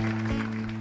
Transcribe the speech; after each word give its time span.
Música 0.00 0.79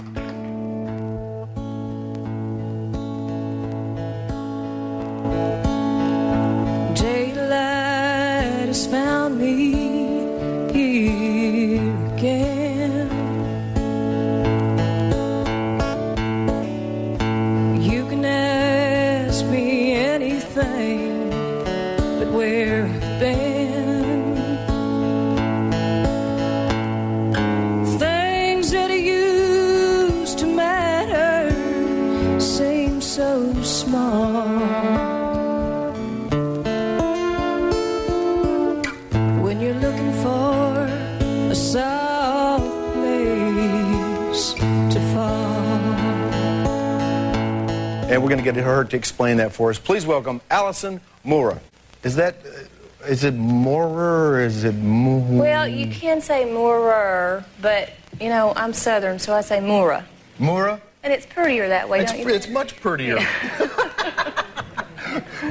her 48.69 48.83
to 48.85 48.95
explain 48.95 49.37
that 49.37 49.51
for 49.53 49.69
us. 49.69 49.77
Please 49.79 50.05
welcome 50.05 50.41
Allison 50.49 51.01
Moora. 51.25 51.59
Is 52.03 52.15
that, 52.15 52.37
uh, 52.45 53.05
is 53.07 53.23
it 53.23 53.33
Moorer 53.33 54.33
or 54.35 54.41
is 54.41 54.63
it 54.63 54.75
Mo- 54.75 55.17
Well, 55.41 55.67
you 55.67 55.87
can 55.91 56.21
say 56.21 56.45
Moorer, 56.45 57.43
but 57.61 57.91
you 58.19 58.29
know 58.29 58.53
I'm 58.55 58.73
Southern, 58.73 59.19
so 59.19 59.33
I 59.33 59.41
say 59.41 59.59
Moora, 59.59 60.03
Moora? 60.39 60.79
and 61.03 61.11
it's 61.13 61.25
prettier 61.25 61.67
that 61.69 61.87
way, 61.89 62.01
It's, 62.01 62.11
don't 62.11 62.21
you? 62.21 62.29
it's 62.33 62.47
much 62.47 62.79
prettier. 62.79 63.17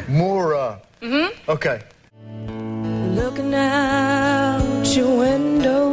Moora. 0.09 0.81
Mm-hmm. 1.03 1.51
Okay. 1.51 1.83
Looking 3.15 3.55
out 3.55 4.85
your 4.97 5.19
window 5.19 5.93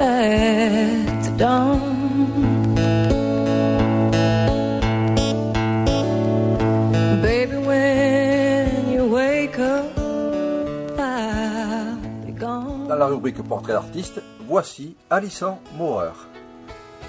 at 0.00 1.22
the 1.24 1.30
dawn. 1.36 2.01
La 13.02 13.08
rubrique 13.08 13.42
Portrait 13.42 13.72
d'artiste, 13.72 14.22
voici 14.46 14.94
Alison 15.10 15.58
Moorer. 15.76 16.12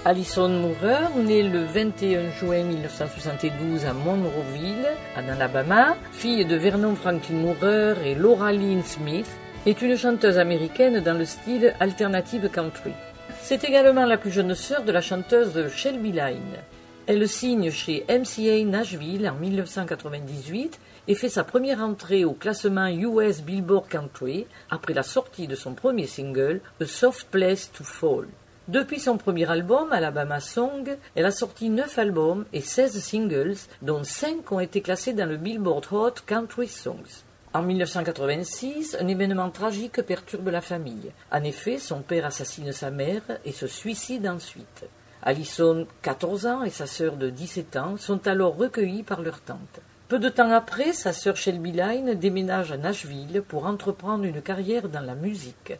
Alison 0.04 0.48
Moorer, 0.48 1.06
née 1.24 1.44
le 1.44 1.62
21 1.66 2.32
juin 2.32 2.64
1972 2.64 3.84
à 3.84 3.92
Monroeville, 3.92 4.88
en 5.16 5.28
Alabama, 5.28 5.94
fille 6.10 6.44
de 6.44 6.56
Vernon 6.56 6.96
Franklin 6.96 7.36
Moorer 7.36 7.94
et 8.04 8.16
Laura 8.16 8.52
Lynn 8.52 8.82
Smith, 8.82 9.30
est 9.66 9.80
une 9.82 9.96
chanteuse 9.96 10.36
américaine 10.36 10.98
dans 10.98 11.16
le 11.16 11.24
style 11.24 11.72
alternative 11.78 12.48
country. 12.48 12.92
C'est 13.40 13.62
également 13.62 14.04
la 14.04 14.18
plus 14.18 14.32
jeune 14.32 14.56
sœur 14.56 14.82
de 14.82 14.90
la 14.90 15.00
chanteuse 15.00 15.68
Shelby 15.68 16.10
Lynne. 16.10 16.58
Elle 17.06 17.28
signe 17.28 17.70
chez 17.70 18.06
MCA 18.08 18.64
Nashville 18.64 19.28
en 19.28 19.34
1998 19.34 20.80
et 21.06 21.14
fait 21.14 21.28
sa 21.28 21.44
première 21.44 21.80
entrée 21.80 22.24
au 22.24 22.32
classement 22.32 22.86
US 22.86 23.42
Billboard 23.42 23.88
Country 23.88 24.46
après 24.70 24.94
la 24.94 25.02
sortie 25.02 25.46
de 25.46 25.54
son 25.54 25.74
premier 25.74 26.06
single 26.06 26.62
A 26.80 26.86
Soft 26.86 27.28
Place 27.30 27.70
to 27.70 27.84
Fall. 27.84 28.26
Depuis 28.68 29.00
son 29.00 29.18
premier 29.18 29.50
album, 29.50 29.92
Alabama 29.92 30.40
Song, 30.40 30.96
elle 31.14 31.26
a 31.26 31.30
sorti 31.30 31.68
9 31.68 31.98
albums 31.98 32.46
et 32.54 32.62
16 32.62 32.98
singles, 32.98 33.58
dont 33.82 34.02
5 34.02 34.50
ont 34.50 34.60
été 34.60 34.80
classés 34.80 35.12
dans 35.12 35.28
le 35.28 35.36
Billboard 35.36 35.84
Hot 35.92 36.14
Country 36.24 36.68
Songs. 36.68 37.24
En 37.52 37.60
1986, 37.62 38.96
un 38.98 39.08
événement 39.08 39.50
tragique 39.50 40.00
perturbe 40.00 40.48
la 40.48 40.62
famille. 40.62 41.12
En 41.30 41.44
effet, 41.44 41.76
son 41.76 42.00
père 42.00 42.24
assassine 42.24 42.72
sa 42.72 42.90
mère 42.90 43.22
et 43.44 43.52
se 43.52 43.66
suicide 43.66 44.26
ensuite. 44.26 44.86
Alison, 45.26 45.86
14 46.02 46.44
ans, 46.44 46.62
et 46.64 46.70
sa 46.70 46.86
sœur 46.86 47.16
de 47.16 47.30
17 47.30 47.76
ans 47.76 47.96
sont 47.96 48.26
alors 48.28 48.58
recueillis 48.58 49.02
par 49.02 49.22
leur 49.22 49.40
tante. 49.40 49.80
Peu 50.06 50.18
de 50.18 50.28
temps 50.28 50.50
après, 50.50 50.92
sa 50.92 51.14
sœur 51.14 51.34
Shelby 51.34 51.72
Lynne 51.72 52.12
déménage 52.12 52.72
à 52.72 52.76
Nashville 52.76 53.40
pour 53.40 53.64
entreprendre 53.64 54.24
une 54.24 54.42
carrière 54.42 54.90
dans 54.90 55.00
la 55.00 55.14
musique. 55.14 55.72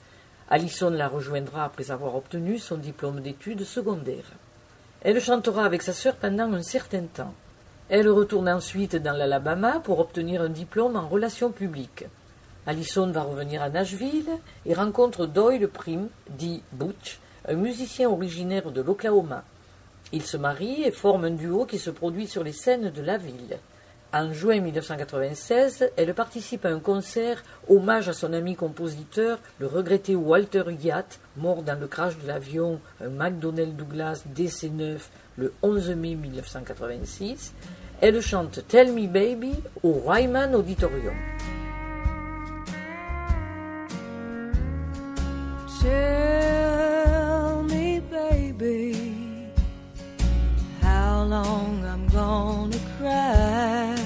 Alison 0.49 0.89
la 0.89 1.09
rejoindra 1.09 1.65
après 1.65 1.91
avoir 1.91 2.17
obtenu 2.17 2.59
son 2.59 2.79
diplôme 2.79 3.21
d'études 3.21 3.65
secondaires. 3.65 4.33
Elle 5.03 5.21
chantera 5.21 5.67
avec 5.67 5.83
sa 5.83 5.93
sœur 5.93 6.17
pendant 6.17 6.51
un 6.55 6.63
certain 6.63 7.03
temps. 7.03 7.35
Elle 7.91 8.09
retourne 8.09 8.49
ensuite 8.49 8.97
dans 8.97 9.13
l'Alabama 9.13 9.81
pour 9.81 10.01
obtenir 10.01 10.41
un 10.41 10.49
diplôme 10.49 10.97
en 10.97 11.07
relations 11.07 11.51
publiques. 11.51 12.07
Alison 12.67 13.11
va 13.11 13.23
revenir 13.23 13.63
à 13.63 13.69
Nashville 13.69 14.31
et 14.65 14.73
rencontre 14.73 15.27
Doyle 15.27 15.69
Prim, 15.69 16.09
dit 16.31 16.63
Butch, 16.73 17.21
un 17.47 17.55
musicien 17.55 18.09
originaire 18.09 18.71
de 18.71 18.81
l'Oklahoma. 18.81 19.45
Ils 20.13 20.23
se 20.23 20.37
marient 20.37 20.85
et 20.85 20.91
forment 20.91 21.25
un 21.25 21.31
duo 21.31 21.65
qui 21.65 21.79
se 21.79 21.91
produit 21.91 22.27
sur 22.27 22.45
les 22.45 22.53
scènes 22.53 22.91
de 22.91 23.03
la 23.03 23.17
ville. 23.19 23.59
En 24.13 24.33
juin 24.33 24.61
1996, 24.61 25.91
elle 25.97 26.15
participe 26.15 26.65
à 26.65 26.69
un 26.69 26.79
concert 26.79 27.43
hommage 27.69 28.09
à 28.09 28.13
son 28.13 28.33
ami 28.33 28.55
compositeur, 28.55 29.41
le 29.59 29.67
regretté 29.67 30.15
Walter 30.15 30.63
Yatt, 30.81 31.19
mort 31.37 31.65
dans 31.65 31.81
le 31.81 31.89
crash 31.89 32.17
de 32.19 32.29
l'avion 32.29 32.79
McDonnell 33.01 33.75
Douglas 33.75 34.23
DC-9 34.37 34.99
le 35.37 35.53
11 35.63 35.91
mai 35.97 36.15
1986. 36.15 37.55
Elle 38.01 38.21
chante 38.21 38.61
Tell 38.69 38.93
Me 38.93 39.09
Baby 39.09 39.55
au 39.83 40.01
Ryman 40.07 40.55
Auditorium. 40.55 41.15
Baby, 48.15 48.95
how 50.81 51.25
long 51.25 51.85
I'm 51.85 52.07
gonna 52.07 52.79
cry, 52.97 53.97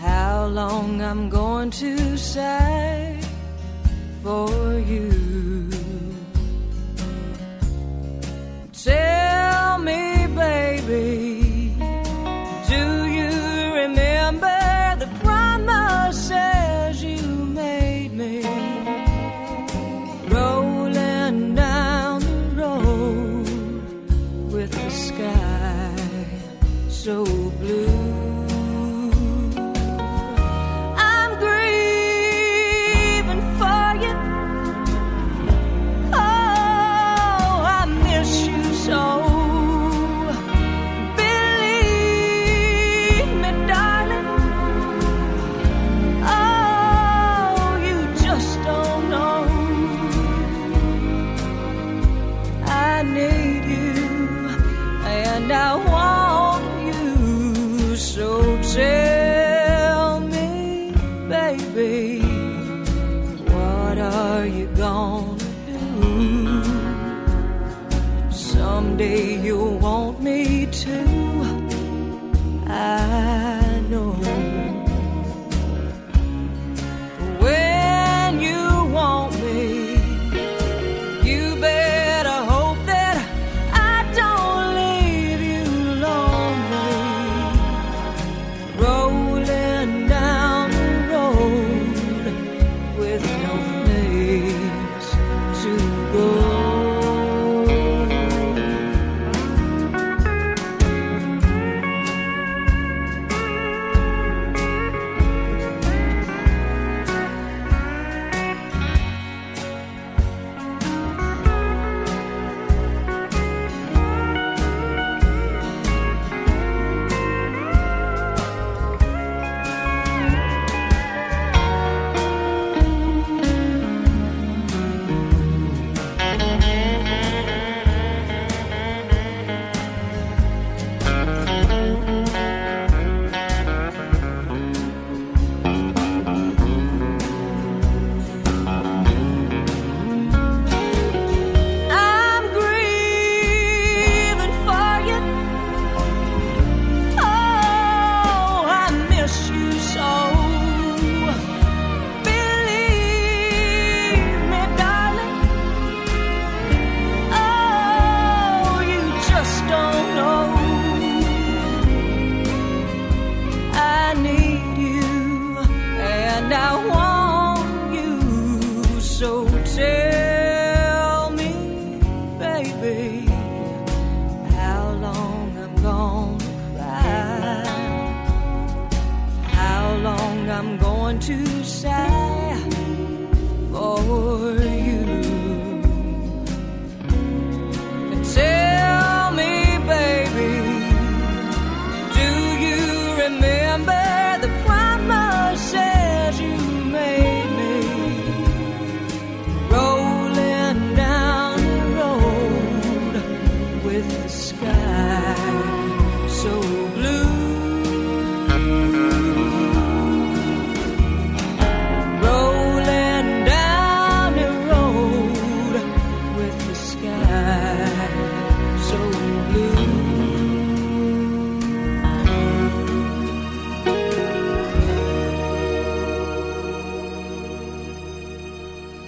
how 0.00 0.46
long 0.46 1.00
I'm 1.00 1.30
going 1.30 1.70
to 1.82 2.18
sigh 2.18 3.20
for 4.24 4.50
you. 4.80 5.70
Tell 8.72 9.78
me, 9.78 10.26
baby, 10.34 11.43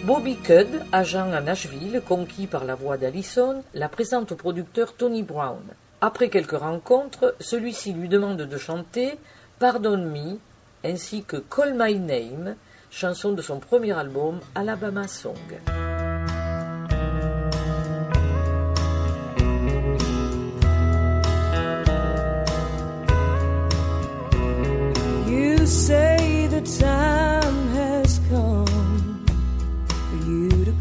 Bobby 0.06 0.36
Cudd, 0.36 0.68
agent 0.92 1.32
à 1.32 1.40
Nashville, 1.40 2.00
conquis 2.06 2.46
par 2.46 2.64
la 2.64 2.76
voix 2.76 2.96
d'Allison, 2.96 3.64
la 3.74 3.88
présente 3.88 4.30
au 4.30 4.36
producteur 4.36 4.94
Tony 4.94 5.24
Brown. 5.24 5.64
Après 6.00 6.28
quelques 6.28 6.56
rencontres, 6.56 7.34
celui-ci 7.40 7.92
lui 7.92 8.08
demande 8.08 8.42
de 8.42 8.56
chanter 8.56 9.18
Pardon 9.58 9.98
Me 9.98 10.38
ainsi 10.84 11.24
que 11.24 11.38
Call 11.38 11.74
My 11.76 11.98
Name, 11.98 12.54
chanson 12.88 13.32
de 13.32 13.42
son 13.42 13.58
premier 13.58 13.98
album 13.98 14.38
Alabama 14.54 15.08
Song. 15.08 15.34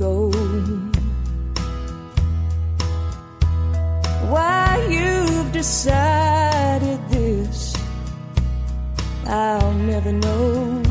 Go. 0.06 0.16
Why 4.34 4.70
you've 4.96 5.52
decided 5.52 7.00
this, 7.16 7.76
I'll 9.26 9.74
never 9.92 10.12
know. 10.12 10.82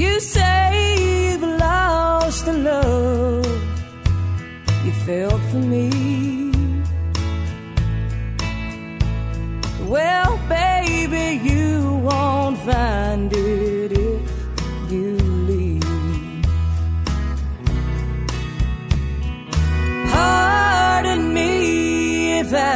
You 0.00 0.12
say 0.20 0.62
you've 1.06 1.48
lost 1.66 2.40
the 2.48 2.56
love 2.70 3.46
you 4.84 4.92
felt 5.06 5.42
for 5.50 5.62
me. 5.74 6.03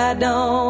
I 0.08 0.14
don't 0.14 0.67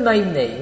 na 0.00 0.14
é 0.14 0.18
Inei. 0.18 0.59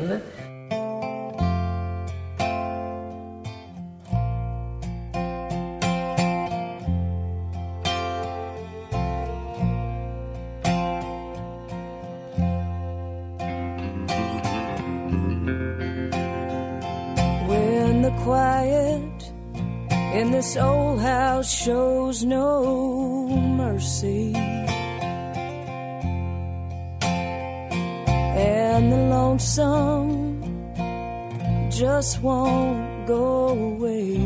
Just 32.00 32.22
won't 32.22 33.08
go 33.08 33.48
away. 33.70 34.18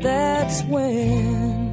That's 0.00 0.62
when 0.74 1.72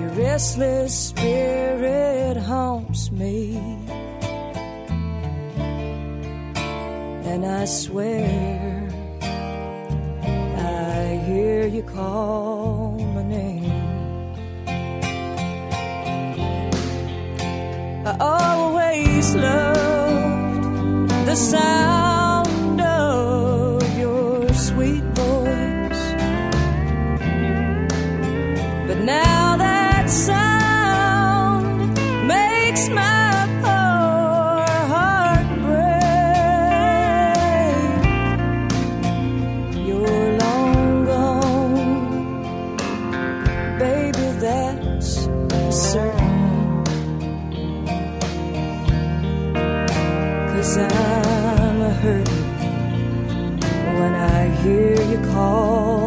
your 0.00 0.10
restless 0.24 0.92
spirit 1.10 2.36
haunts 2.36 3.12
me. 3.12 3.38
And 7.30 7.46
I 7.46 7.64
swear 7.66 8.88
I 10.82 11.22
hear 11.28 11.68
you 11.68 11.84
call 11.84 12.55
sound 21.36 22.80
of 22.80 23.98
your 23.98 24.48
sweet 24.54 25.04
voice. 25.14 26.14
But 28.88 29.00
now 29.04 29.56
that 29.58 30.08
sound 30.08 31.92
makes 32.26 32.88
my 32.88 33.46
poor 33.60 34.66
heart 34.92 35.46
break. 35.60 36.16
You're 39.86 40.38
long 40.38 41.04
gone, 41.04 42.76
baby, 43.78 44.26
that's 44.40 45.28
certain. 45.70 46.84
Cause 50.48 50.78
I 50.78 51.25
hurting 52.06 52.44
when 53.98 54.14
I 54.14 54.48
hear 54.62 54.94
you 55.10 55.18
call 55.32 56.05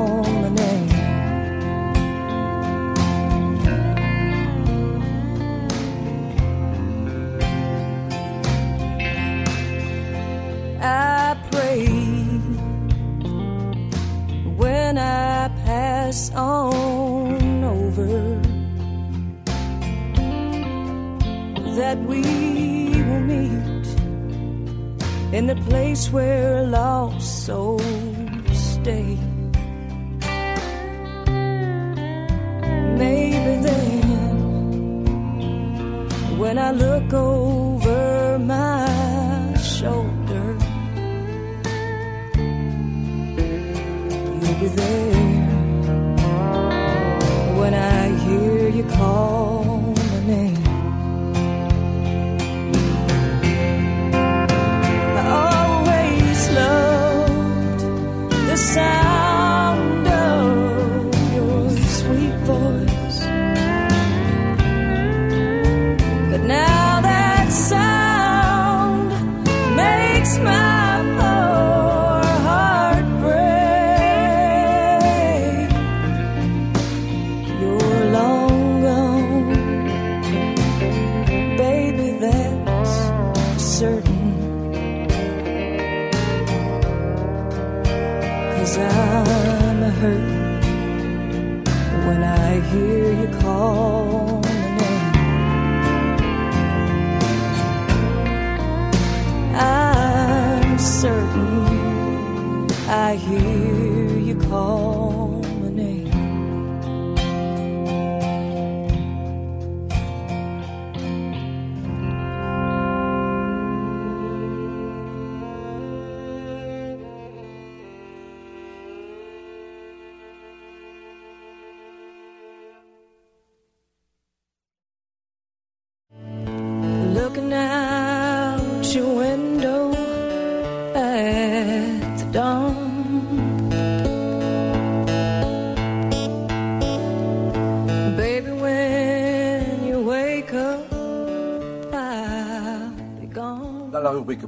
I 102.91 103.17
hear 103.17 104.17
you 104.17 104.35
call 104.49 105.18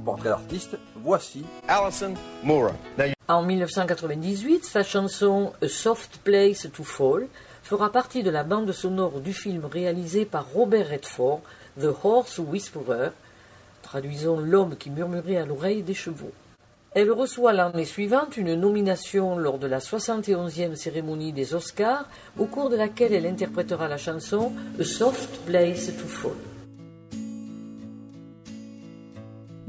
Portrait 0.04 0.30
d'artiste, 0.30 0.78
voici. 0.96 1.46
Now, 1.68 1.90
you, 1.90 3.14
En 3.28 3.44
1998, 3.44 4.66
sa 4.66 4.84
chanson 4.84 5.54
A 5.62 5.68
Soft 5.68 6.20
Place 6.24 6.68
to 6.74 6.84
Fall 6.84 7.28
fera 7.62 7.92
partie 7.92 8.24
de 8.24 8.32
la 8.32 8.44
bande 8.44 8.72
sonore 8.72 9.20
du 9.20 9.34
film 9.34 9.66
réalisé 9.66 10.26
par 10.26 10.52
Robert 10.54 10.90
Redford, 10.90 11.42
The 11.80 11.90
Horse 12.04 12.40
Whisperer, 12.40 13.10
traduisons 13.84 14.40
l'homme 14.40 14.76
qui 14.76 14.90
murmurait 14.90 15.38
à 15.38 15.46
l'oreille 15.46 15.84
des 15.84 15.94
chevaux. 15.94 16.32
Elle 16.94 17.12
reçoit 17.12 17.54
l'année 17.54 17.86
suivante 17.86 18.36
une 18.36 18.56
nomination 18.56 19.38
lors 19.38 19.60
de 19.60 19.68
la 19.68 19.80
71e 19.80 20.76
cérémonie 20.76 21.32
des 21.32 21.54
Oscars, 21.54 22.10
au 22.38 22.46
cours 22.46 22.70
de 22.70 22.76
laquelle 22.76 23.14
elle 23.14 23.28
interprétera 23.28 23.88
la 23.88 23.98
chanson 23.98 24.52
A 24.80 24.84
Soft 24.84 25.30
Place 25.46 25.86
to 25.86 26.08
Fall. 26.08 26.51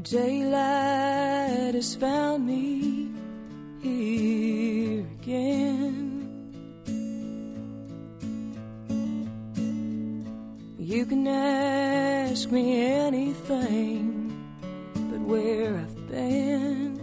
Daylight 0.03 1.75
has 1.75 1.95
found 1.95 2.45
me 2.45 3.09
here 3.81 5.07
again. 5.21 6.27
You 10.77 11.07
can 11.07 11.29
ask 11.29 12.51
me 12.51 12.83
anything, 12.83 14.35
but 15.11 15.21
where 15.21 15.77
I've 15.77 16.09
been. 16.09 16.99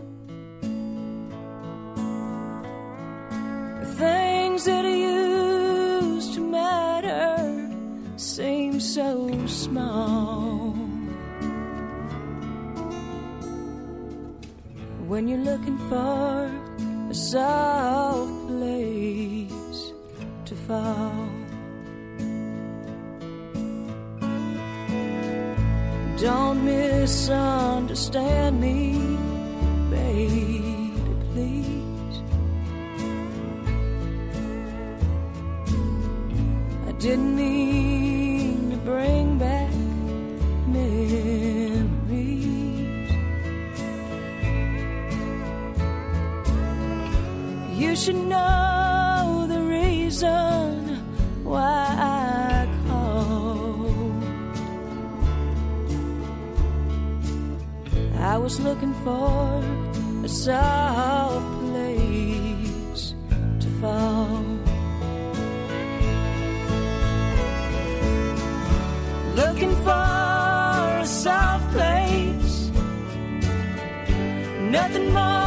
Things 3.96 4.66
that 4.66 4.84
used 4.84 6.34
to 6.34 6.42
matter 6.42 7.72
seem 8.18 8.82
so 8.82 9.46
small. 9.48 10.69
When 15.10 15.28
you're 15.28 15.40
looking 15.40 15.78
for 15.90 16.52
a 17.10 17.14
soft 17.16 18.48
place 18.48 19.92
to 20.46 20.56
fall. 20.68 21.28
Don't 26.20 26.64
misunderstand 26.64 28.62
me, 28.62 29.19
should 48.00 48.16
know 48.16 49.46
the 49.50 49.60
reason 49.60 51.04
why 51.44 51.86
I 52.00 52.66
called. 52.88 54.24
I 58.18 58.38
was 58.38 58.58
looking 58.62 58.94
for 59.04 59.62
a 60.24 60.30
soft 60.30 61.52
place 61.66 63.14
to 63.60 63.68
fall. 63.82 64.46
Looking 69.36 69.76
for 69.84 71.00
a 71.04 71.06
soft 71.06 71.72
place 71.72 72.72
Nothing 74.72 75.12
more 75.14 75.39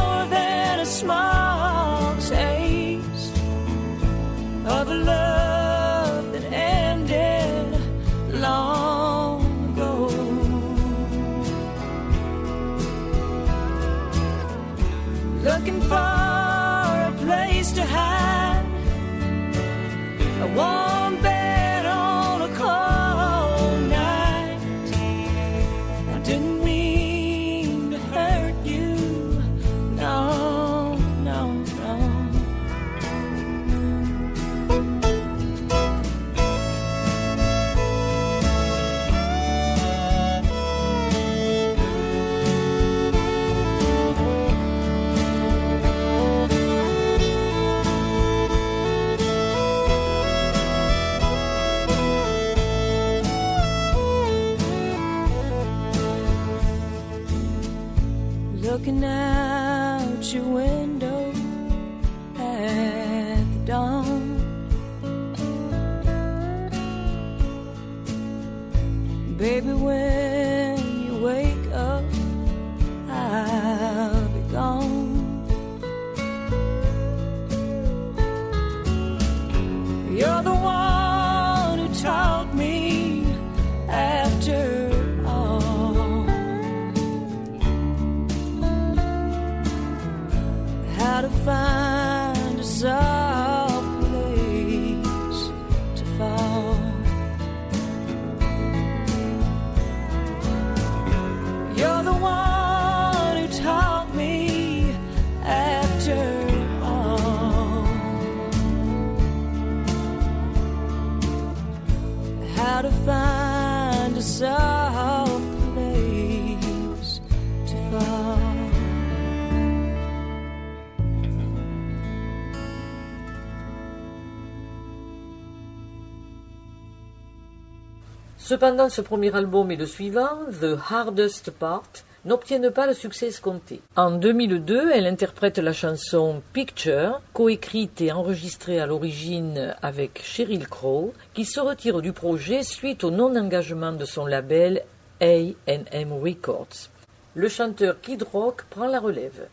Cependant, 128.53 128.87
ce 128.87 129.01
premier 129.01 129.35
album 129.35 129.71
et 129.71 129.75
le 129.75 129.87
suivant, 129.87 130.37
The 130.61 130.77
Hardest 130.87 131.49
Part, 131.49 131.89
n'obtiennent 132.23 132.69
pas 132.69 132.85
le 132.85 132.93
succès 132.93 133.29
escompté. 133.29 133.81
En 133.95 134.11
2002, 134.11 134.91
elle 134.93 135.07
interprète 135.07 135.57
la 135.57 135.73
chanson 135.73 136.43
Picture, 136.53 137.19
coécrite 137.33 137.99
et 138.01 138.11
enregistrée 138.11 138.79
à 138.79 138.85
l'origine 138.85 139.73
avec 139.81 140.21
Sheryl 140.23 140.67
Crow, 140.67 141.15
qui 141.33 141.45
se 141.45 141.59
retire 141.59 142.03
du 142.03 142.13
projet 142.13 142.61
suite 142.61 143.03
au 143.03 143.09
non-engagement 143.09 143.93
de 143.93 144.05
son 144.05 144.27
label 144.27 144.83
A&M 145.19 146.13
Records. 146.13 146.91
Le 147.33 147.49
chanteur 147.49 148.01
Kid 148.01 148.21
Rock 148.21 148.65
prend 148.69 148.85
la 148.85 148.99
relève. 148.99 149.47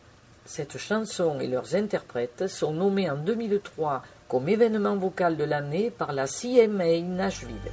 Cette 0.45 0.77
chanson 0.77 1.39
et 1.39 1.47
leurs 1.47 1.73
interprètes 1.73 2.47
sont 2.47 2.73
nommés 2.73 3.09
en 3.09 3.17
2003 3.17 4.03
comme 4.27 4.47
événement 4.47 4.95
vocal 4.95 5.37
de 5.37 5.43
l'année 5.43 5.89
par 5.89 6.13
la 6.13 6.27
CMA 6.27 6.99
Nashville. 7.01 7.71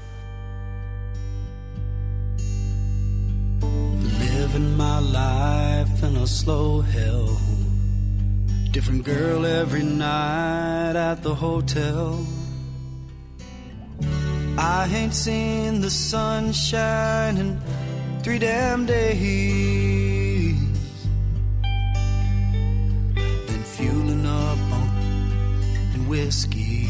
Living 4.48 4.76
my 4.78 4.98
life 4.98 6.02
in 6.02 6.16
a 6.16 6.26
slow 6.26 6.80
hell. 6.80 7.38
Different 8.70 9.04
girl 9.04 9.44
every 9.44 9.82
night 9.82 10.96
at 10.96 11.22
the 11.22 11.34
hotel. 11.34 12.26
I 14.56 14.88
ain't 14.90 15.12
seen 15.12 15.82
the 15.82 15.90
sun 15.90 16.46
in 17.36 17.60
three 18.22 18.38
damn 18.38 18.86
days. 18.86 20.56
Been 23.48 23.64
fueling 23.76 24.24
up 24.24 24.58
on 24.72 24.88
and 25.92 26.08
whiskey. 26.08 26.88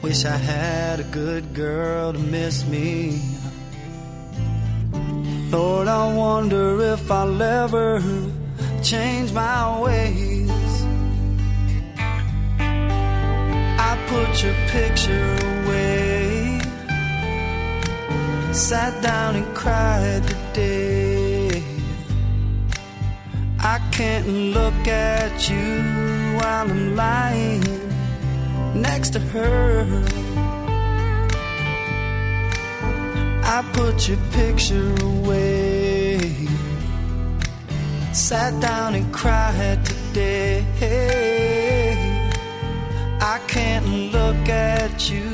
Wish 0.00 0.24
I 0.24 0.38
had 0.38 1.00
a 1.00 1.04
good 1.20 1.52
girl 1.52 2.14
to 2.14 2.18
miss 2.18 2.66
me. 2.66 3.20
Lord, 5.54 5.86
I 5.86 6.12
wonder 6.12 6.80
if 6.94 7.08
I'll 7.08 7.40
ever 7.40 8.02
change 8.82 9.32
my 9.32 9.80
ways. 9.82 10.74
I 13.88 13.92
put 14.10 14.42
your 14.42 14.56
picture 14.74 15.30
away, 15.52 16.58
sat 18.50 19.00
down 19.00 19.36
and 19.36 19.48
cried 19.54 20.24
today. 20.26 21.62
I 23.60 23.78
can't 23.92 24.26
look 24.58 24.88
at 24.88 25.48
you 25.48 25.76
while 26.36 26.68
I'm 26.68 26.96
lying 26.96 27.62
next 28.82 29.10
to 29.10 29.20
her. 29.20 30.23
I 33.46 33.62
put 33.74 34.08
your 34.08 34.18
picture 34.32 34.94
away. 35.02 36.18
Sat 38.12 38.58
down 38.60 38.94
and 38.94 39.12
cried 39.12 39.84
today. 39.84 40.64
I 43.20 43.38
can't 43.46 43.86
look 44.12 44.48
at 44.48 45.10
you 45.10 45.28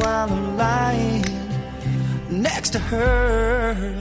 while 0.00 0.28
I'm 0.28 0.56
lying 0.56 1.24
next 2.28 2.70
to 2.70 2.78
her. 2.80 3.94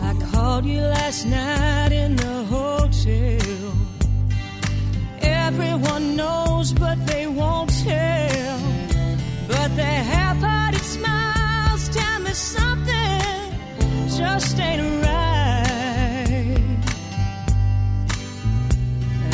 I 0.00 0.14
called 0.32 0.64
you 0.64 0.80
last 0.80 1.26
night 1.26 1.92
in 1.92 2.16
the 2.16 2.44
hotel. 2.44 3.72
Everyone 5.20 6.16
knows, 6.16 6.72
but 6.72 7.06
they 7.06 7.26
won't 7.26 7.70
tell. 7.84 8.33
Their 9.76 10.04
half-hearted 10.04 10.84
smiles 10.84 11.88
tell 11.88 12.20
me 12.20 12.32
something 12.32 13.22
just 14.16 14.58
ain't 14.60 15.04
right. 15.04 16.58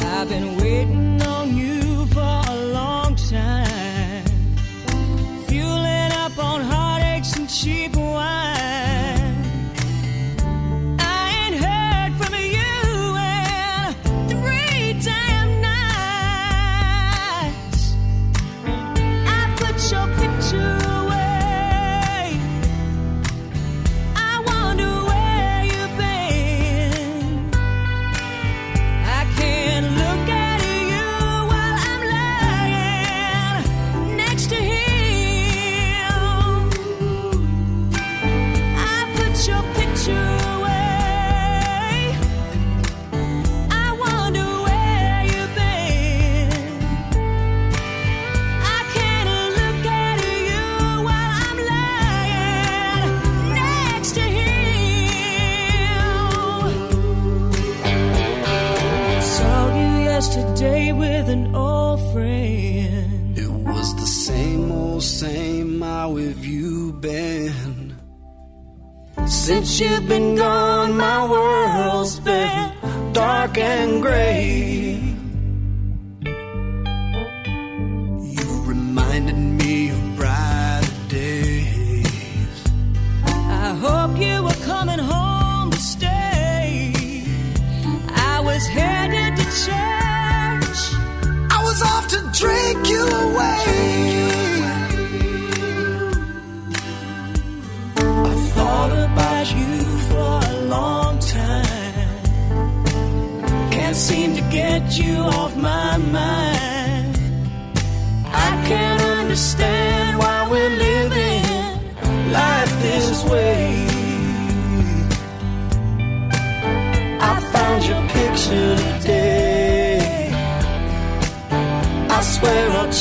I've 0.02 0.28
been 0.30 0.56
waiting 0.56 0.99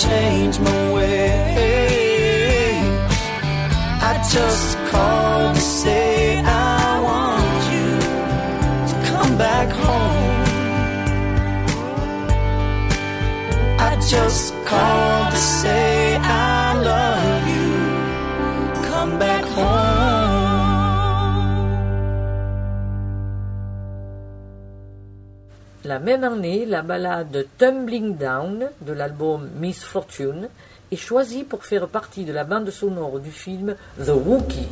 change 0.03 0.59
my 0.59 0.93
ways. 0.93 1.89
I 4.01 4.13
just 4.33 4.77
called 4.91 5.55
to 5.55 5.62
say. 5.62 6.18
La 25.89 25.97
même 25.97 26.23
année, 26.23 26.67
la 26.67 26.84
ballade 26.84 27.47
Tumbling 27.58 28.15
Down 28.15 28.69
de 28.82 28.93
l'album 28.93 29.49
Miss 29.60 29.84
Fortune 29.84 30.47
est 30.91 30.95
choisie 30.95 31.43
pour 31.43 31.65
faire 31.65 31.88
partie 31.88 32.25
de 32.25 32.32
la 32.32 32.43
bande 32.43 32.69
sonore 32.69 33.19
du 33.19 33.32
film 33.32 33.75
The 33.97 34.10
Wookiee. 34.10 34.67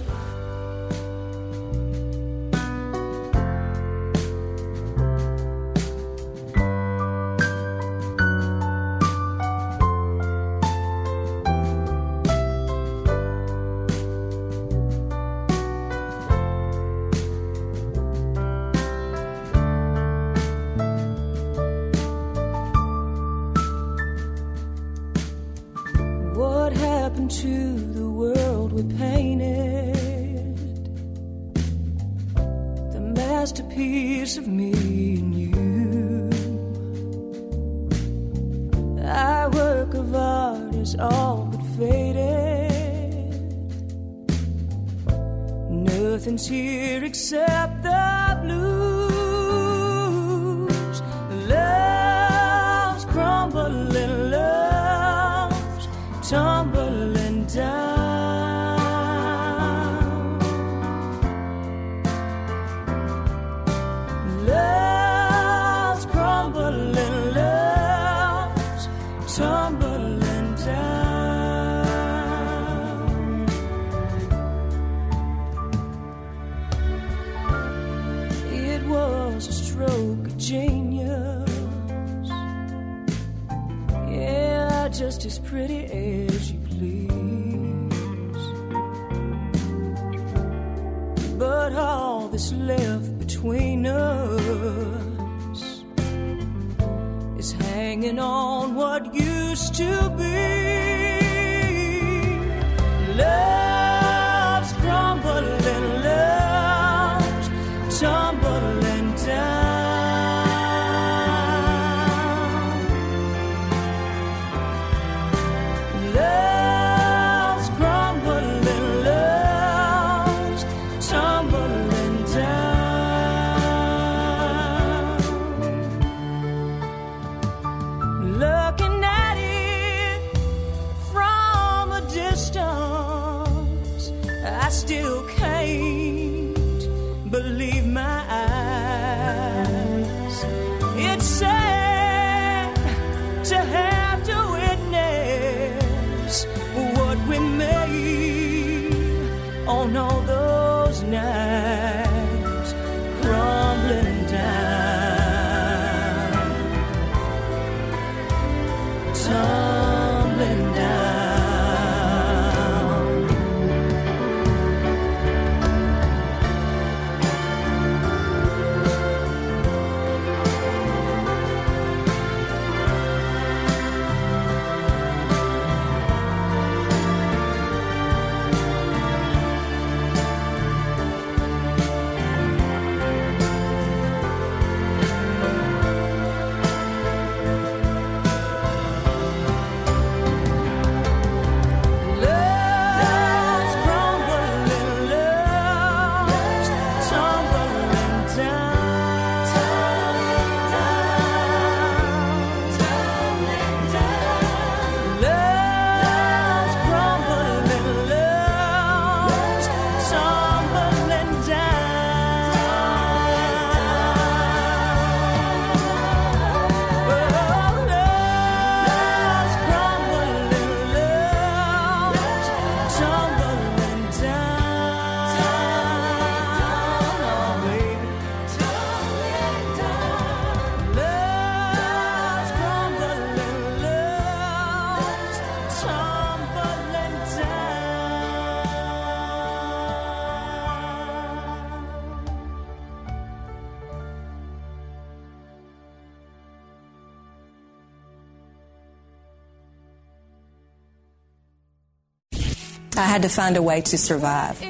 had 253.17 253.23
to 253.23 253.29
find 253.29 253.57
a 253.57 253.63
way 253.63 253.81
to 253.81 253.97
survive. 253.97 254.61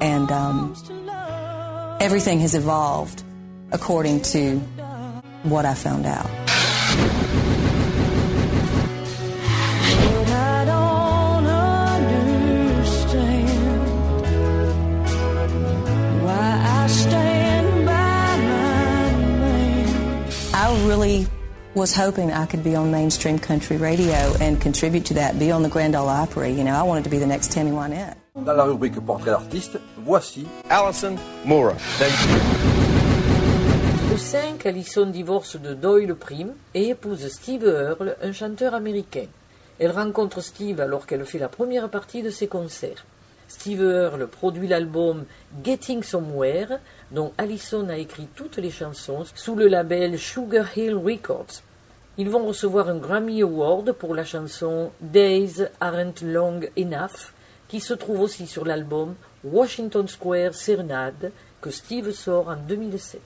And 0.00 0.32
um, 0.32 0.74
everything 2.00 2.40
has 2.40 2.54
evolved 2.54 3.22
according 3.72 4.22
to 4.22 4.58
what 5.42 5.66
I 5.66 5.74
found 5.74 6.06
out. 6.06 6.30
I, 20.54 20.68
I 20.68 20.86
really 20.86 21.26
was 21.74 21.92
hoping 21.92 22.32
I 22.32 22.46
could 22.46 22.62
be 22.62 22.76
on 22.76 22.90
mainstream 22.90 23.38
country 23.38 23.76
radio 23.76 24.14
and 24.40 24.60
contribute 24.60 25.04
to 25.06 25.14
that, 25.14 25.38
be 25.38 25.50
on 25.50 25.62
the 25.62 25.68
Grand 25.68 25.96
Ole 25.96 26.08
Opry. 26.08 26.52
You 26.52 26.62
know, 26.62 26.74
I 26.74 26.82
wanted 26.82 27.04
to 27.04 27.10
be 27.10 27.18
the 27.18 27.26
next 27.26 27.50
Tammy 27.50 27.72
Wynette. 27.72 28.16
Dans 28.36 28.56
la 28.56 28.64
rubrique 28.64 29.00
Portrait 29.00 29.30
d'artiste, 29.30 29.78
voici 29.98 30.46
Allison 30.70 31.16
Moura. 31.44 31.74
Le 34.10 34.16
5, 34.16 34.66
Allison 34.66 35.06
divorce 35.06 35.56
de 35.56 35.74
Doyle 35.74 36.14
Prim 36.14 36.52
et 36.74 36.90
épouse 36.90 37.28
Steve 37.28 37.64
Earle, 37.64 38.16
un 38.22 38.32
chanteur 38.32 38.74
américain. 38.74 39.26
Elle 39.80 39.90
rencontre 39.90 40.40
Steve 40.40 40.80
alors 40.80 41.06
qu'elle 41.06 41.24
fait 41.24 41.38
la 41.38 41.48
première 41.48 41.88
partie 41.88 42.22
de 42.22 42.30
ses 42.30 42.46
concerts. 42.46 43.04
Steve 43.48 43.82
Earle 43.82 44.28
produit 44.28 44.68
l'album 44.68 45.24
Getting 45.64 46.02
Somewhere, 46.02 46.78
dont 47.14 47.32
Allison 47.38 47.88
a 47.88 47.96
écrit 47.96 48.26
toutes 48.34 48.56
les 48.56 48.70
chansons 48.70 49.24
sous 49.34 49.54
le 49.54 49.68
label 49.68 50.18
Sugar 50.18 50.66
Hill 50.76 50.96
Records. 50.96 51.62
Ils 52.18 52.28
vont 52.28 52.44
recevoir 52.44 52.88
un 52.88 52.98
Grammy 52.98 53.42
Award 53.42 53.92
pour 53.92 54.14
la 54.14 54.24
chanson 54.24 54.90
Days 55.00 55.64
Aren't 55.80 56.22
Long 56.22 56.60
Enough, 56.76 57.32
qui 57.68 57.80
se 57.80 57.94
trouve 57.94 58.20
aussi 58.20 58.46
sur 58.46 58.64
l'album 58.64 59.14
Washington 59.44 60.08
Square 60.08 60.54
Serenade 60.54 61.30
que 61.60 61.70
Steve 61.70 62.10
sort 62.10 62.48
en 62.48 62.56
2007. 62.56 63.20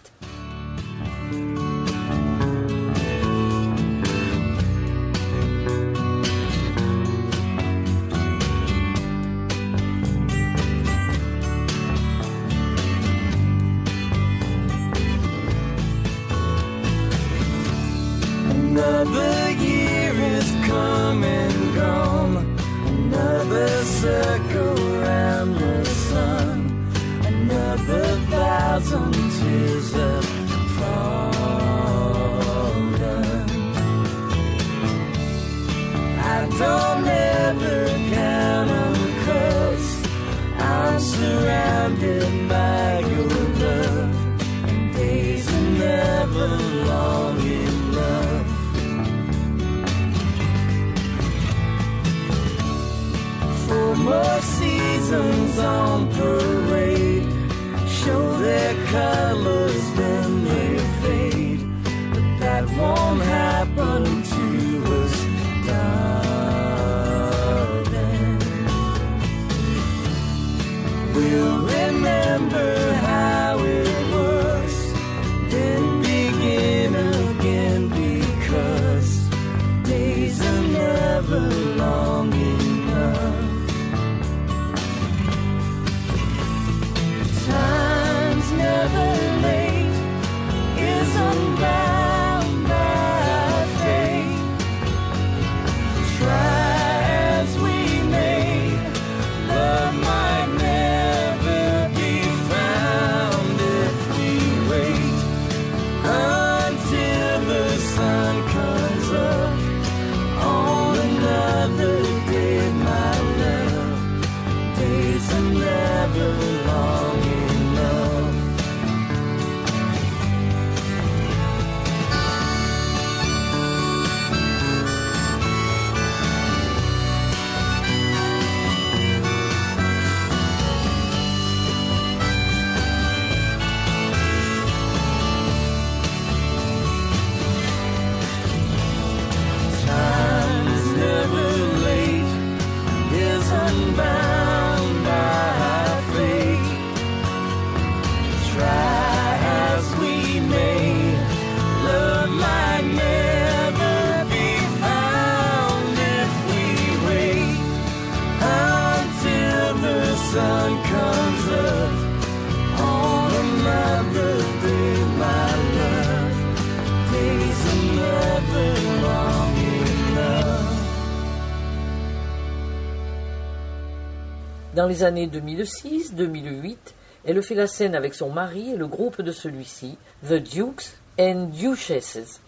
Dans 174.78 174.86
les 174.86 175.02
années 175.02 175.26
2006-2008, 175.26 176.76
elle 177.24 177.42
fait 177.42 177.56
la 177.56 177.66
scène 177.66 177.96
avec 177.96 178.14
son 178.14 178.30
mari 178.30 178.74
et 178.74 178.76
le 178.76 178.86
groupe 178.86 179.22
de 179.22 179.32
celui-ci, 179.32 179.98
The 180.24 180.34
Dukes 180.34 180.94
and 181.18 181.50
Duchesses. 181.52 182.40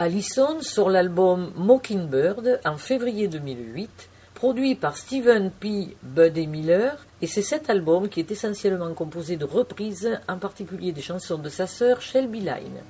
Allison 0.00 0.60
sort 0.62 0.90
l'album 0.90 1.52
Mockingbird 1.54 2.58
en 2.64 2.76
février 2.76 3.28
2008, 3.28 4.08
produit 4.34 4.74
par 4.74 4.96
Stephen 4.96 5.52
P. 5.52 5.96
Buddy 6.02 6.48
Miller, 6.48 7.06
et 7.22 7.28
c'est 7.28 7.40
cet 7.40 7.70
album 7.70 8.08
qui 8.08 8.18
est 8.18 8.32
essentiellement 8.32 8.92
composé 8.92 9.36
de 9.36 9.44
reprises, 9.44 10.18
en 10.26 10.38
particulier 10.38 10.90
des 10.90 11.02
chansons 11.02 11.38
de 11.38 11.48
sa 11.48 11.68
sœur 11.68 12.00
Shelby 12.00 12.40
Line. 12.40 12.82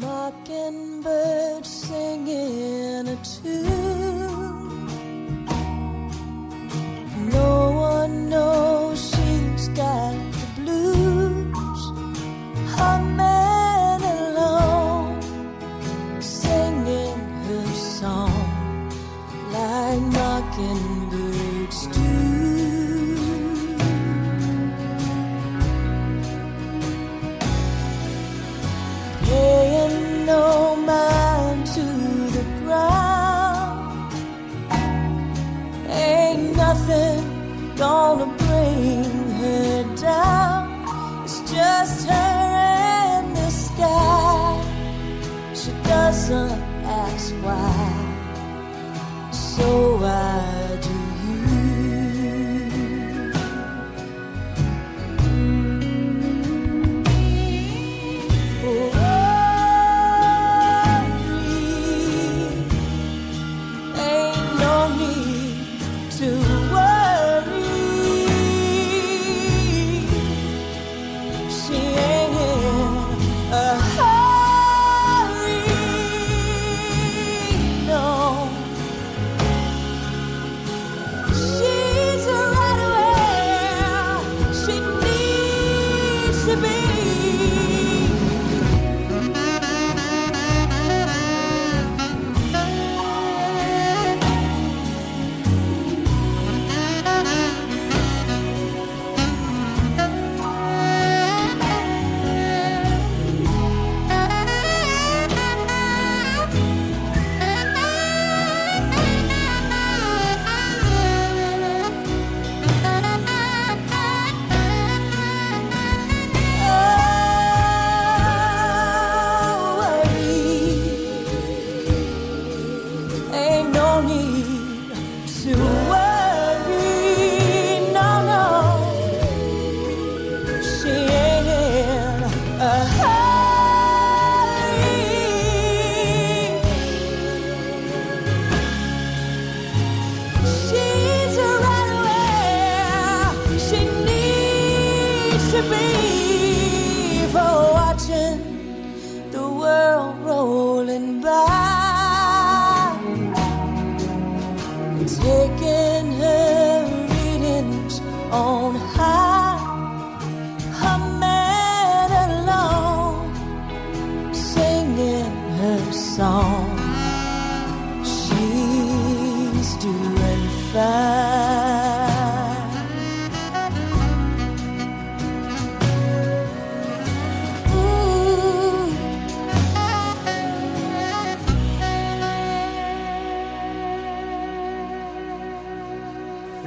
Mockingbird 0.00 1.66
singing 1.66 3.08
a 3.08 3.16
tune. 3.24 4.96
No 7.32 7.72
one 7.72 8.28
knows 8.28 8.98
she's 9.10 9.68
got 9.68 10.14
the 10.38 10.46
blues. 10.56 11.82
A 12.78 13.00
man 13.16 14.00
alone 14.02 15.20
singing 16.22 17.18
her 17.46 17.66
song 17.74 18.90
like 19.52 20.00
mockingbirds 20.00 20.87
nothing 36.78 37.74
gonna 37.76 38.26
bring 38.36 39.04
her 39.40 39.96
down. 39.96 41.24
It's 41.24 41.40
just 41.50 42.08
her 42.08 42.12
and 42.12 43.36
the 43.36 43.50
sky. 43.50 44.62
She 45.54 45.70
doesn't 45.88 46.60
ask 46.84 47.34
why. 47.42 47.92
So 49.32 49.97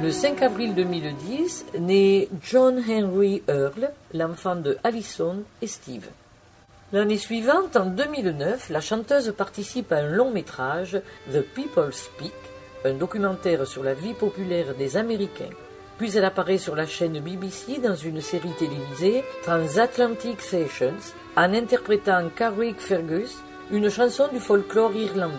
Le 0.00 0.10
5 0.10 0.42
avril 0.42 0.74
2010 0.74 1.66
naît 1.78 2.28
John 2.42 2.82
Henry 2.88 3.42
Earle, 3.46 3.90
l'enfant 4.14 4.56
de 4.56 4.78
Allison 4.82 5.44
et 5.60 5.66
Steve. 5.66 6.08
L'année 6.92 7.18
suivante, 7.18 7.76
en 7.76 7.86
2009, 7.86 8.70
la 8.70 8.80
chanteuse 8.80 9.32
participe 9.36 9.92
à 9.92 9.98
un 9.98 10.08
long 10.08 10.30
métrage, 10.30 11.00
The 11.32 11.42
People 11.42 11.92
Speak, 11.92 12.32
un 12.84 12.94
documentaire 12.94 13.66
sur 13.66 13.84
la 13.84 13.94
vie 13.94 14.14
populaire 14.14 14.74
des 14.74 14.96
Américains. 14.96 15.50
Puis 15.98 16.16
elle 16.16 16.24
apparaît 16.24 16.58
sur 16.58 16.74
la 16.74 16.86
chaîne 16.86 17.20
BBC 17.20 17.78
dans 17.78 17.94
une 17.94 18.20
série 18.20 18.54
télévisée, 18.58 19.22
Transatlantic 19.44 20.40
Sessions, 20.40 21.14
en 21.36 21.54
interprétant 21.54 22.28
Carrick 22.34 22.80
Fergus, 22.80 23.38
une 23.70 23.88
chanson 23.88 24.26
du 24.32 24.40
folklore 24.40 24.94
irlandais. 24.94 25.36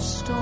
story. 0.00 0.39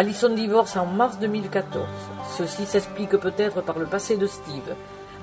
Allison 0.00 0.30
divorce 0.30 0.78
en 0.78 0.86
mars 0.86 1.18
2014. 1.18 1.86
Ceci 2.38 2.64
s'explique 2.64 3.18
peut-être 3.18 3.60
par 3.60 3.78
le 3.78 3.84
passé 3.84 4.16
de 4.16 4.26
Steve. 4.26 4.74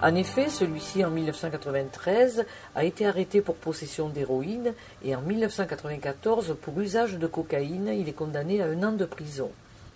En 0.03 0.13
effet, 0.13 0.49
celui-ci 0.49 1.03
en 1.03 1.09
1993 1.09 2.45
a 2.75 2.83
été 2.83 3.07
arrêté 3.07 3.41
pour 3.41 3.55
possession 3.55 4.07
d'héroïne 4.07 4.75
et 5.03 5.15
en 5.15 5.21
1994 5.21 6.57
pour 6.61 6.79
usage 6.79 7.17
de 7.17 7.25
cocaïne, 7.25 7.87
il 7.87 8.07
est 8.07 8.13
condamné 8.13 8.61
à 8.61 8.67
un 8.67 8.83
an 8.83 8.91
de 8.91 9.05
prison. 9.05 9.49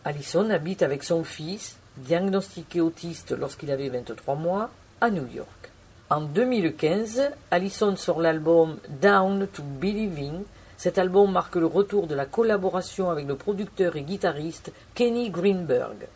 Allison 0.04 0.50
habite 0.50 0.82
avec 0.82 1.04
son 1.04 1.24
fils, 1.24 1.78
diagnostiqué 1.98 2.82
autiste 2.82 3.38
lorsqu'il 3.38 3.70
avait 3.70 3.90
23 3.90 4.34
mois, 4.34 4.72
à 5.00 5.12
New 5.12 5.28
York. 5.28 5.72
En 6.10 6.22
2015, 6.22 7.30
Allison 7.52 7.96
sort 7.98 8.20
l'album 8.20 8.78
Down 9.00 9.46
to 9.46 9.62
Believing. 9.62 10.42
Cet 10.82 10.98
album 10.98 11.32
marque 11.32 11.58
le 11.58 11.68
retour 11.68 12.08
de 12.08 12.16
la 12.16 12.26
collaboration 12.26 13.12
avec 13.12 13.28
le 13.28 13.36
producteur 13.36 13.98
et 13.98 14.02
guitariste 14.02 14.72
Kenny 14.96 15.30
Greenberg. 15.30 16.08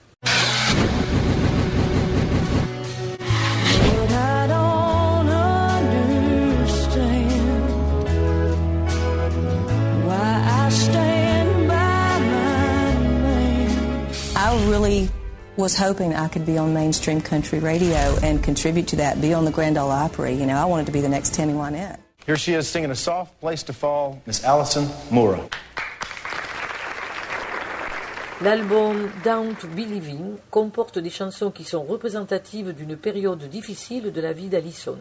I 14.36 14.68
really 14.68 15.09
was 15.57 15.78
hoping 15.78 16.16
I 16.16 16.28
could 16.28 16.47
be 16.47 16.57
on 16.57 16.74
mainstream 16.74 17.22
country 17.22 17.59
radio 17.59 18.18
and 18.24 18.41
contribute 18.43 18.88
to 18.88 18.95
that, 18.95 19.22
be 19.22 19.36
on 19.36 19.45
the 19.45 19.51
Grand 19.51 19.78
Ole 19.78 19.91
Opry. 19.91 20.34
You 20.34 20.47
know, 20.47 20.57
I 20.57 20.66
wanted 20.66 20.88
to 20.88 20.91
be 20.91 21.01
the 21.01 21.09
next 21.09 21.36
Tammy 21.36 21.53
Wynette. 21.53 22.05
Here 22.26 22.38
she 22.38 22.53
is 22.53 22.67
singing 22.67 22.89
a 22.89 22.95
soft 22.95 23.39
place 23.39 23.61
to 23.65 23.73
fall, 23.73 24.19
Miss 24.26 24.43
Allison 24.43 24.88
Moore. 25.11 25.47
L'album 28.41 29.11
Down 29.23 29.55
to 29.57 29.67
Believing 29.67 30.38
comporte 30.49 30.97
des 30.97 31.11
chansons 31.11 31.51
qui 31.51 31.63
sont 31.63 31.84
représentatives 31.84 32.73
d'une 32.73 32.97
période 32.97 33.43
difficile 33.43 34.11
de 34.11 34.21
la 34.21 34.34
vie 34.34 34.47
d'Allison. 34.47 34.97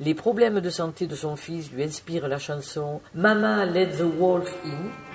Les 0.00 0.14
problèmes 0.14 0.60
de 0.60 0.68
santé 0.68 1.06
de 1.06 1.16
son 1.16 1.36
fils 1.36 1.72
lui 1.72 1.84
inspirent 1.84 2.28
la 2.28 2.38
chanson 2.38 3.00
Mama 3.14 3.64
Let 3.64 3.96
the 3.96 4.02
Wolf 4.02 4.54
In. 4.66 5.07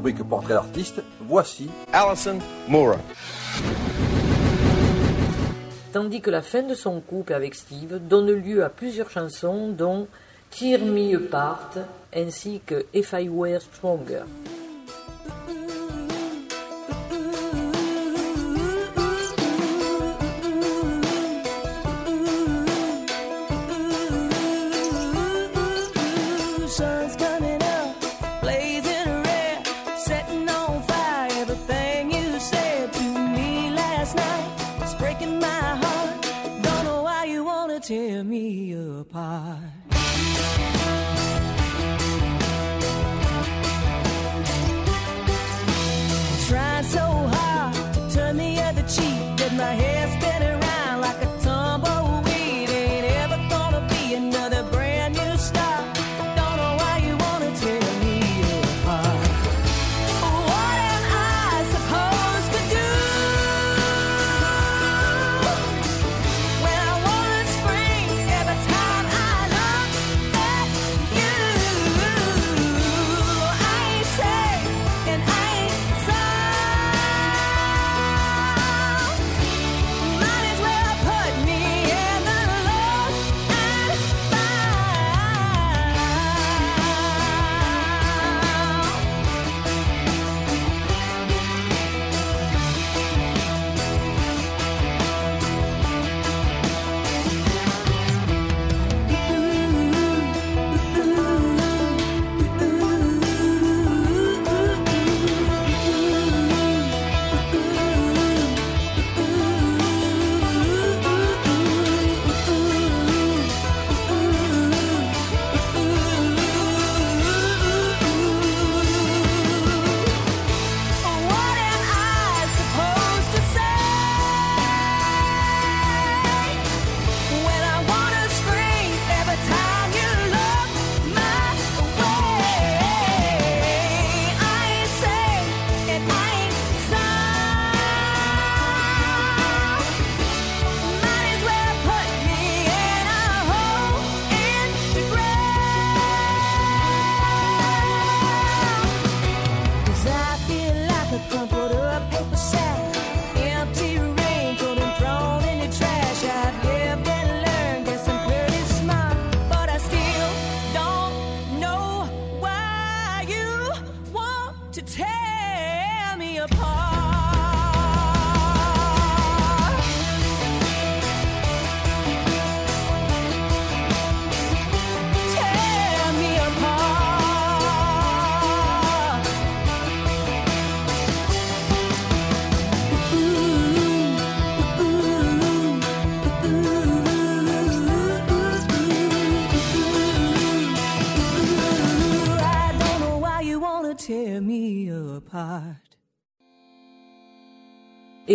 Portrait 0.00 0.54
d'artiste, 0.54 1.02
voici 1.20 1.68
Alison 1.92 2.38
Moore. 2.68 2.96
Tandis 5.92 6.20
que 6.20 6.30
la 6.30 6.42
fin 6.42 6.62
de 6.62 6.74
son 6.74 7.00
couple 7.00 7.34
avec 7.34 7.54
Steve 7.54 8.00
donne 8.08 8.32
lieu 8.32 8.64
à 8.64 8.68
plusieurs 8.68 9.10
chansons 9.10 9.68
dont 9.68 10.08
Tear 10.50 10.80
Me 10.80 11.16
Apart 11.16 11.70
ainsi 12.14 12.60
que 12.66 12.86
If 12.92 13.12
I 13.12 13.28
Were 13.28 13.60
Stronger. 13.60 14.24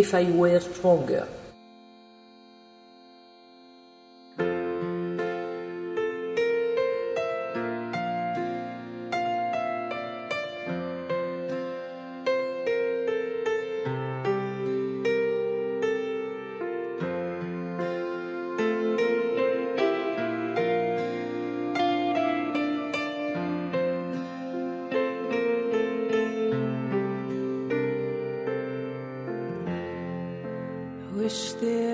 if 0.00 0.14
I 0.14 0.24
were 0.30 0.58
stronger. 0.60 1.28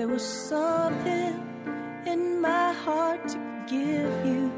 There 0.07 0.13
was 0.13 0.23
something 0.23 1.35
in 2.05 2.39
my 2.39 2.71
heart 2.71 3.27
to 3.27 3.37
give 3.67 4.25
you, 4.25 4.49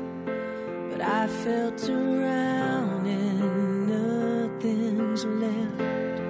but 0.91 1.01
I 1.01 1.25
felt 1.25 1.89
around 1.89 3.07
and 3.07 3.87
nothing's 3.87 5.25
left. 5.25 6.21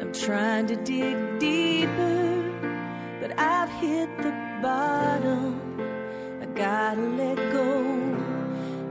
I'm 0.00 0.12
trying 0.12 0.68
to 0.68 0.76
dig 0.76 1.40
deeper, 1.40 3.18
but 3.20 3.36
I've 3.36 3.70
hit 3.70 4.08
the 4.18 4.30
bottom. 4.62 5.58
I 6.40 6.46
gotta 6.54 7.08
let 7.22 7.38
go 7.52 7.82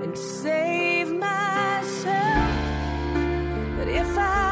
and 0.03 0.17
save 0.17 1.09
myself. 1.13 2.51
But 3.77 3.87
if 3.87 4.17
I 4.17 4.46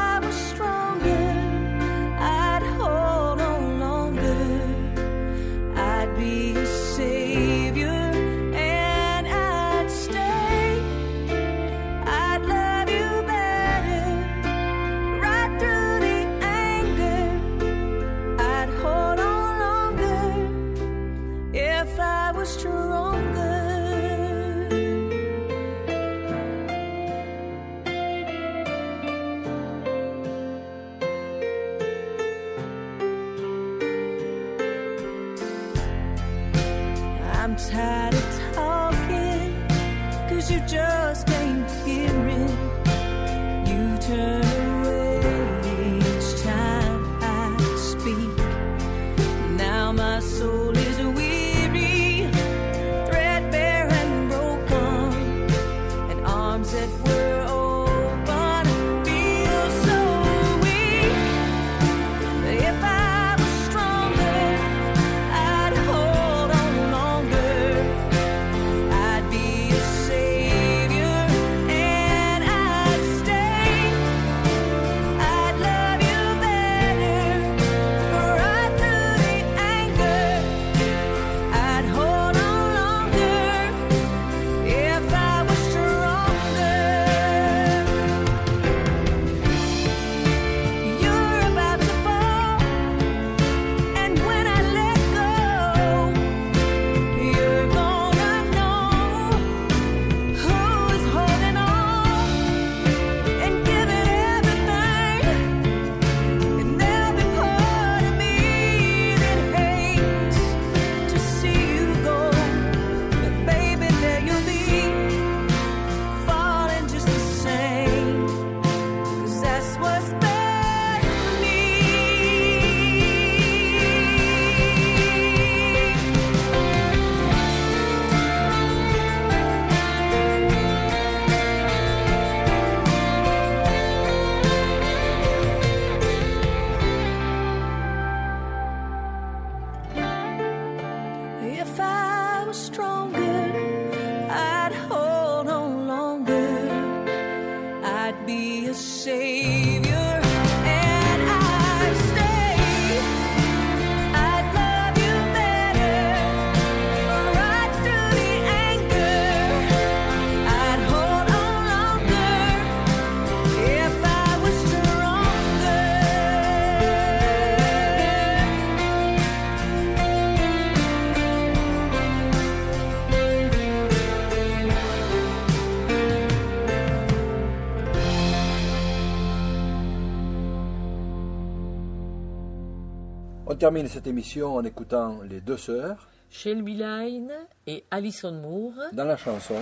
termine 183.66 183.88
cette 183.88 184.06
émission 184.06 184.54
en 184.54 184.62
écoutant 184.62 185.18
les 185.28 185.40
deux 185.40 185.56
sœurs, 185.56 186.06
Shelby 186.30 186.74
Line 186.74 187.32
et 187.66 187.82
Alison 187.90 188.30
Moore, 188.30 188.74
dans 188.92 189.02
la 189.02 189.16
chanson. 189.16 189.56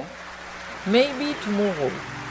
Maybe 0.87 1.35
Tomorrow. 1.43 2.24